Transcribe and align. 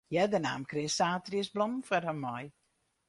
Earder 0.19 0.39
naam 0.45 0.63
Chris 0.71 0.95
saterdeis 1.01 1.53
blommen 1.55 1.81
foar 1.91 2.03
har 2.11 2.17
mei. 2.23 2.43